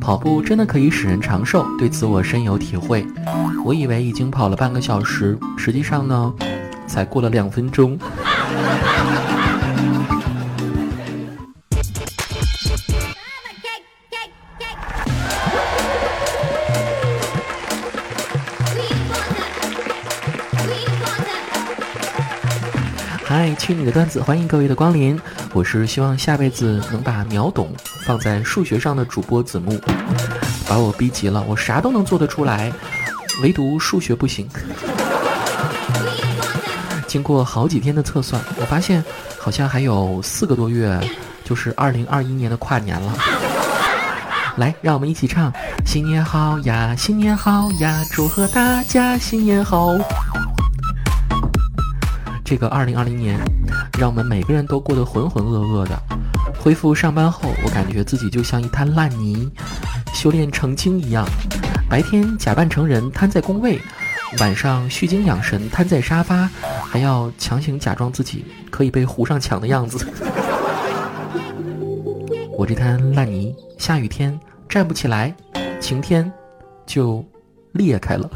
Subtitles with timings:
[0.00, 3.04] 跑步真的可以使人长寿，对此我深有体会。
[3.64, 6.32] 我以为已经跑了半个小时，实际上呢，
[6.86, 7.98] 才过了两分钟。
[23.28, 24.22] 嗨，去你的段子！
[24.22, 25.20] 欢迎各位的光临，
[25.52, 29.80] 我是希望下辈子能把秒懂放在数学上的主播子木，
[30.68, 32.72] 把我逼急了，我啥都能做得出来，
[33.42, 34.48] 唯独数学不行。
[37.08, 39.04] 经过好几天的测算，我发现
[39.40, 40.96] 好像还有四个多月，
[41.42, 43.12] 就是二零二一年的跨年了。
[44.54, 45.52] 来，让我们一起唱：
[45.84, 49.98] 新年好呀，新年好呀，祝贺大家新年好。
[52.46, 53.36] 这个二零二零年，
[53.98, 56.00] 让我们每个人都过得浑浑噩噩的。
[56.56, 59.50] 恢复上班后，我感觉自己就像一滩烂泥，
[60.14, 61.26] 修炼成精一样。
[61.90, 63.80] 白天假扮成人瘫在工位，
[64.38, 66.48] 晚上虚惊养神瘫在沙发，
[66.84, 70.06] 还要强行假装自己可以被糊上墙的样子。
[72.56, 74.38] 我这滩烂泥，下雨天
[74.68, 75.34] 站不起来，
[75.80, 76.32] 晴天
[76.86, 77.24] 就
[77.72, 78.30] 裂开了。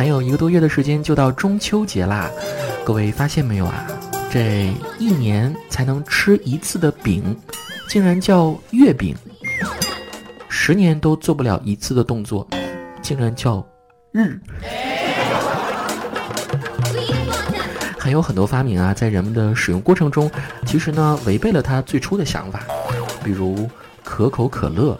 [0.00, 2.30] 还有一个多月的时间就到中秋节啦，
[2.86, 3.86] 各位发现没有啊？
[4.30, 7.36] 这一年才能吃一次的饼，
[7.86, 9.14] 竟然叫月饼；
[10.48, 12.48] 十年都做不了一次的动作，
[13.02, 13.62] 竟然叫
[14.10, 14.40] 日。
[17.98, 20.30] 还有很多发明啊，在人们的使用过程中，
[20.64, 22.62] 其实呢违背了他最初的想法，
[23.22, 23.68] 比如
[24.02, 24.98] 可口可乐，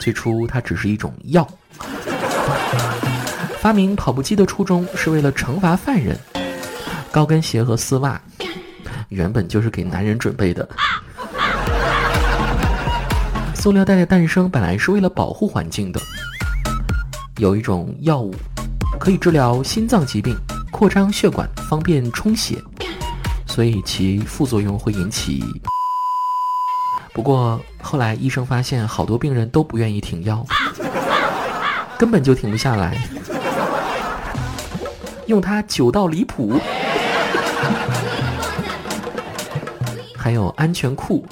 [0.00, 1.48] 最初它只是一种药。
[3.62, 6.18] 发明跑步机的初衷是为了惩罚犯人。
[7.12, 8.20] 高跟鞋和丝袜
[9.08, 10.68] 原本就是给男人准备的。
[13.54, 16.00] 塑料袋的诞生本来是为了保护环境的。
[17.36, 18.34] 有一种药物
[18.98, 20.36] 可以治疗心脏疾病，
[20.72, 22.60] 扩张血管，方便充血，
[23.46, 25.40] 所以其副作用会引起。
[27.12, 30.44] 不过后来医生发现，好多病人都不愿意停药，
[31.96, 32.98] 根本就停不下来。
[35.32, 36.60] 用它久到离谱，
[40.14, 41.24] 还有安全裤，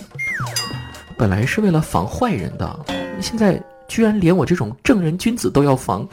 [1.18, 2.80] 本来是为了防坏人的，
[3.20, 6.08] 现在居然连我这种正人君子都要防。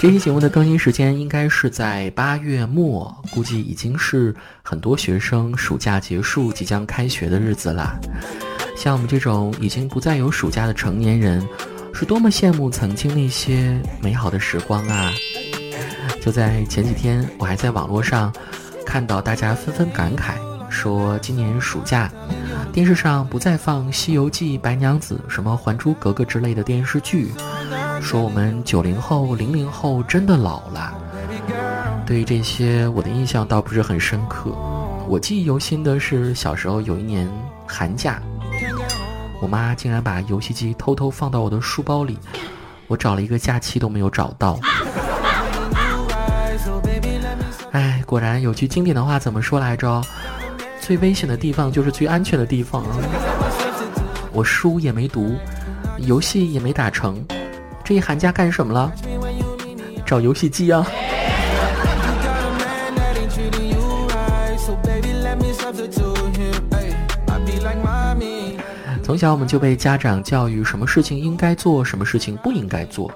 [0.00, 7.96] 这期节目的更新时间应该是在八月末，估计已经是很多学生暑假结束、即将开学的日子了。
[8.76, 11.40] 像我们这种已经不再有暑假的成年人。
[11.94, 15.12] 是多么羡慕曾经那些美好的时光啊！
[16.20, 18.32] 就在前几天，我还在网络上
[18.84, 20.34] 看到大家纷纷感慨，
[20.68, 22.10] 说今年暑假
[22.72, 27.30] 电视上不再放《西游记》《白娘子》什么《还珠格格》之类的电视剧，
[28.00, 30.94] 说我们九零后、零零后真的老了。
[32.06, 34.50] 对于这些，我的印象倒不是很深刻。
[35.08, 37.30] 我记忆犹新的是小时候有一年
[37.66, 38.20] 寒假。
[39.42, 42.16] 我妈竟然把游戏机偷偷放到我的书包里，
[42.86, 44.56] 我找了一个假期都没有找到。
[47.72, 50.00] 哎，果然有句经典的话怎么说来着？
[50.80, 52.84] 最危险的地方就是最安全的地方。
[54.30, 55.34] 我书也没读，
[55.98, 57.20] 游戏也没打成，
[57.82, 58.92] 这一寒假干什么了？
[60.06, 60.86] 找游戏机啊！
[69.02, 73.10] 从小我们就被家长教育，什么事情应该做，什么事情不应该做。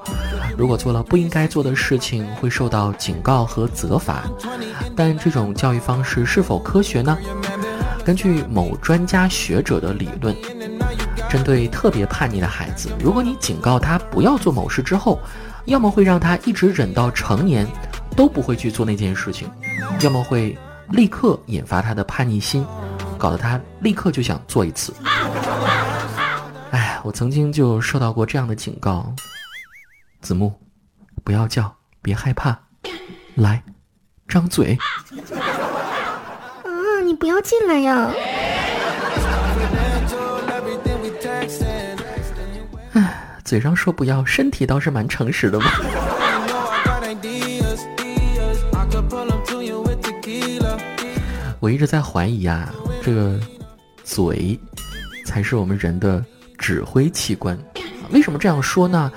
[0.58, 4.24] 如果做了不应该做的事情，会受到警告和责罚。
[4.96, 7.16] 但这种教育方式是否科学呢？
[8.04, 10.34] 根据某专家学者的理论，
[11.30, 15.20] 针对特别叛逆的孩子，如果你警告他不要做某事之后，
[15.66, 17.66] 要么会让他一直忍到成年，
[18.16, 19.48] 都不会去做那件事情；
[20.00, 20.56] 要么会
[20.90, 22.66] 立刻引发他的叛逆心，
[23.16, 24.92] 搞得他立刻就想做一次。
[27.06, 29.14] 我曾经就受到过这样的警告：
[30.20, 30.52] 子木，
[31.22, 31.72] 不要叫，
[32.02, 32.58] 别害怕，
[33.36, 33.62] 来，
[34.26, 34.76] 张嘴。
[36.64, 36.68] 啊，
[37.04, 38.10] 你不要进来呀！
[42.94, 45.66] 唉，嘴上说不要，身体倒是蛮诚实的嘛。
[51.60, 53.38] 我一直在怀疑啊，这个
[54.02, 54.58] 嘴
[55.24, 56.24] 才是我们人的。
[56.66, 57.56] 指挥器官，
[58.10, 59.12] 为什么这样说呢？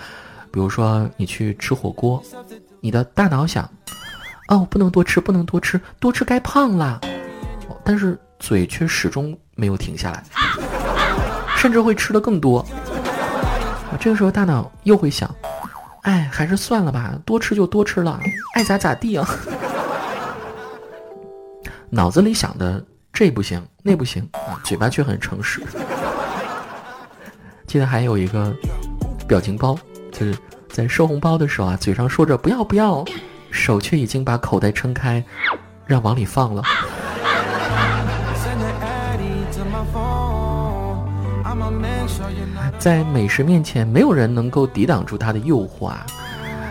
[0.52, 2.22] 比如说你去吃火锅，
[2.80, 3.68] 你的大脑想，
[4.50, 7.02] 哦，不能多吃，不能多吃，多吃该胖啦。
[7.84, 10.24] 但是嘴却始终没有停下来，
[11.58, 12.64] 甚至会吃的更多。
[14.00, 15.28] 这个时候大脑又会想，
[16.04, 18.20] 哎，还是算了吧，多吃就多吃了，
[18.54, 19.28] 爱咋咋地啊。
[21.90, 24.30] 脑子里想的这不行那不行，
[24.64, 25.64] 嘴巴却很诚实。
[27.70, 28.52] 记得还有一个
[29.28, 29.78] 表情包，
[30.12, 30.36] 就是
[30.70, 33.06] 在收红包的时候啊，嘴上说着不要不要，
[33.52, 35.24] 手却已经把口袋撑开，
[35.86, 36.64] 让往里放了。
[42.80, 46.04] 在美食面前，没有人能够抵挡住它的诱惑啊！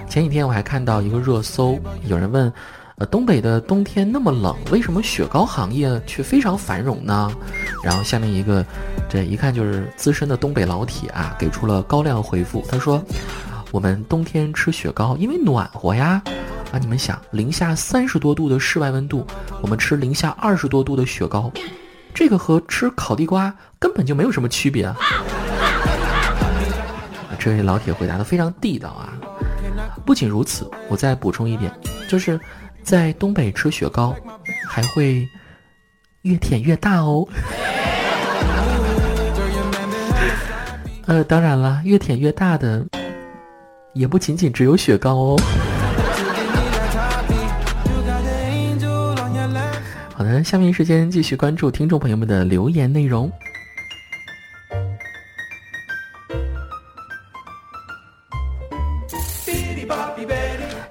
[0.09, 2.53] 前几天我还看到一个热搜，有人问。
[2.99, 7.31] 呃，东北的冬天那么冷，为什么雪糕行业却非常繁荣呢？
[7.85, 8.67] 然后下面一个，
[9.09, 12.65] 这一看就是资深的东北老铁啊，给出了高亮回复。
[12.69, 13.01] 他说
[13.71, 16.21] ：“我们冬天吃雪糕，因为暖和呀。
[16.73, 19.25] 啊，你们想，零下三十多度的室外温度，
[19.63, 21.53] 我们吃零下二十多度的雪糕，
[22.13, 24.97] 这个和吃烤地瓜根本就没有什么区别啊。”
[27.39, 29.15] 这位老铁回答的非常地道啊！
[30.05, 31.73] 不仅如此，我再补充一点，
[32.09, 32.41] 就是。
[32.89, 34.17] 在东北吃雪糕，
[34.67, 35.29] 还会
[36.23, 37.29] 越舔越大哦。
[41.05, 42.87] 呃，当然了，越舔越大的
[43.93, 45.37] 也不仅仅只有雪糕哦。
[50.15, 53.31] 好的，下面时间继续关注听众朋友们的留言内容。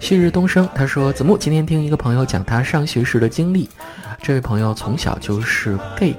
[0.08, 3.70] 旭日东升，他说：“子木今天听一个朋友讲他上学时的经历。
[4.22, 6.16] 这位朋友从小就是 gay，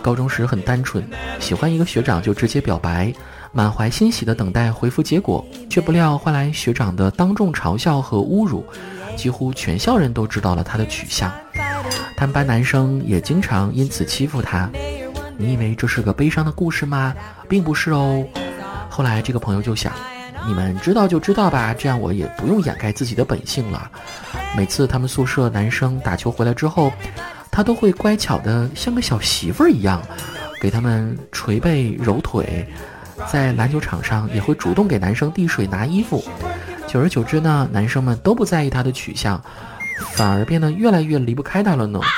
[0.00, 1.06] 高中时很单纯，
[1.38, 3.12] 喜欢一个学长就直接表白，
[3.52, 8.64] 满怀欣喜的等待回复结果，却不料换来学长的当众嘲笑和侮辱，
[9.14, 11.30] 几乎全校人都知道了他的取向，
[12.16, 14.70] 他们班男生也经常因此欺负他。
[15.36, 17.14] 你以为这是个悲伤的故事吗？
[17.46, 18.24] 并不是哦。
[18.88, 19.92] 后来这个朋友就想。”
[20.46, 23.90] 你们知道就知道吧，这样我也不用掩盖自己的本性了。
[24.56, 26.92] 每次他们宿舍男生打球回来之后，
[27.50, 30.00] 他都会乖巧的像个小媳妇儿一样，
[30.60, 32.66] 给他们捶背揉腿，
[33.26, 36.24] 在篮球场上也会主动给男生递水拿衣服。
[36.86, 39.42] 久而久之呢，男生们都不在意他的取向，
[40.12, 42.00] 反而变得越来越离不开他了呢。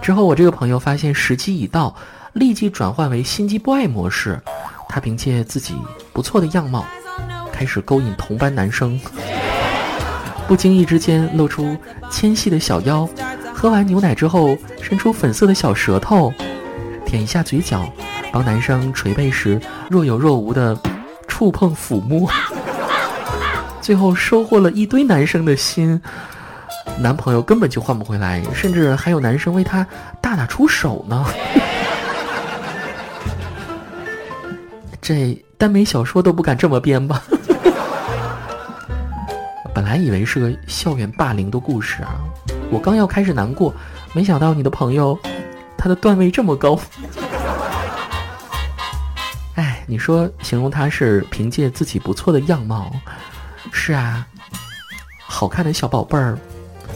[0.00, 1.92] 之后我这个朋友发现时机已到，
[2.32, 4.40] 立即转换为心机 boy 模式。
[4.88, 5.74] 她凭借自己
[6.12, 6.84] 不错的样貌，
[7.52, 8.98] 开始勾引同班男生，
[10.48, 11.76] 不经意之间露出
[12.10, 13.08] 纤细的小腰，
[13.54, 16.32] 喝完牛奶之后伸出粉色的小舌头，
[17.04, 17.86] 舔一下嘴角，
[18.32, 19.60] 帮男生捶背时
[19.90, 20.78] 若有若无的
[21.28, 22.30] 触碰抚摸，
[23.82, 26.00] 最后收获了一堆男生的心，
[26.98, 29.86] 男朋友根本就换不回来，甚至还有男生为她
[30.20, 31.26] 大打出手呢。
[35.06, 37.22] 这耽美小说都不敢这么编吧？
[39.72, 42.16] 本来以为是个校园霸凌的故事啊，
[42.72, 43.72] 我刚要开始难过，
[44.12, 45.16] 没想到你的朋友，
[45.78, 46.76] 他的段位这么高。
[49.54, 52.90] 哎，你说形容他是凭借自己不错的样貌，
[53.70, 54.26] 是啊，
[55.24, 56.36] 好看的小宝贝儿，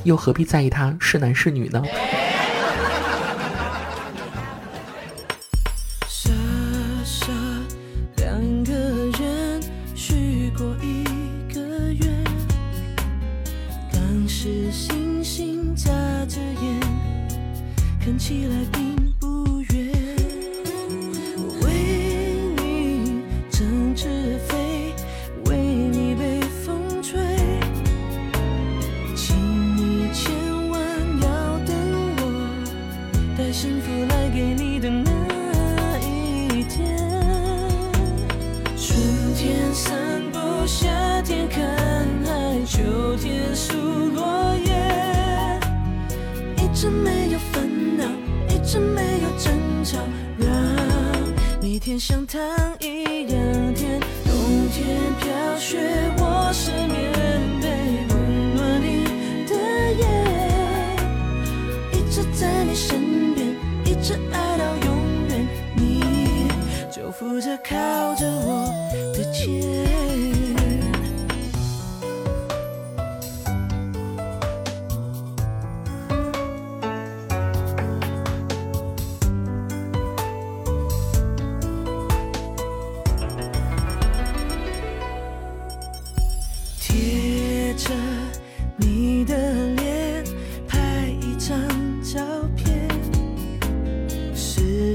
[0.02, 1.80] 又何必在意他是男是女呢？
[46.70, 48.04] 一直没有烦恼，
[48.48, 49.52] 一直没有争
[49.84, 49.98] 吵，
[50.38, 50.48] 让
[51.60, 52.40] 每天像糖
[52.78, 54.32] 一样甜，冬
[54.70, 55.78] 天飘雪，
[56.16, 57.12] 我是棉
[57.60, 57.66] 被，
[58.08, 59.04] 温暖你
[59.48, 59.52] 的
[59.98, 60.02] 眼，
[61.92, 63.48] 一直在你身边，
[63.84, 64.96] 一直爱到永
[65.28, 66.48] 远，你
[66.90, 67.74] 就负责靠
[68.14, 68.72] 着我
[69.12, 69.99] 的肩。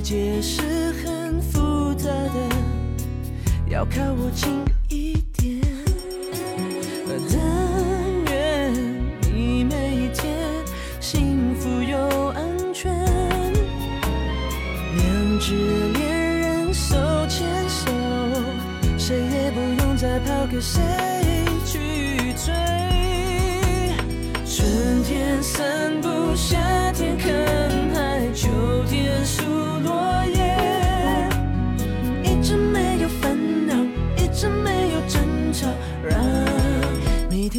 [0.05, 0.61] 界是
[1.01, 2.55] 很复杂的
[3.67, 4.63] 要靠我亲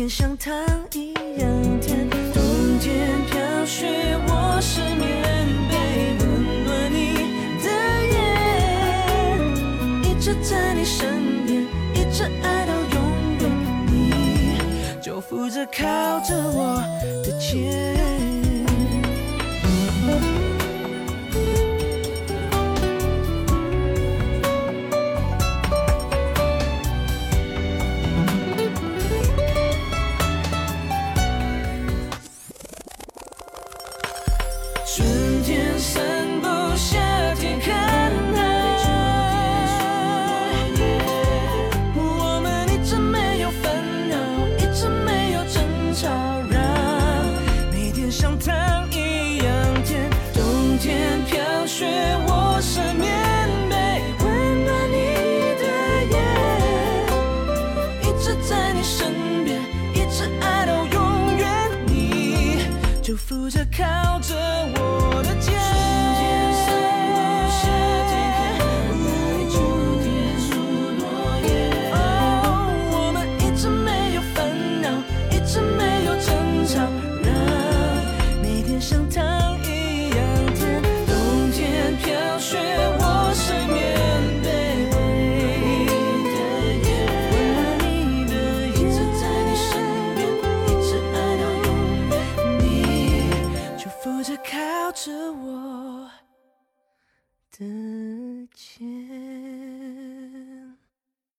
[0.08, 0.54] 像糖
[0.92, 5.04] 一样甜，冬天飘雪，我是棉
[5.68, 5.74] 被，
[6.20, 6.24] 温
[6.64, 6.94] 暖你
[7.60, 7.66] 的
[8.12, 8.16] 眼，
[10.04, 12.96] 一直在你身边，一直爱到永
[13.40, 13.42] 远，
[13.88, 13.92] 你
[15.02, 15.82] 就扶着靠
[16.20, 16.80] 着我
[17.24, 18.15] 的肩。
[34.96, 36.15] 春天散